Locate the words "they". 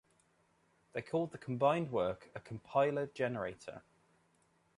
0.93-1.03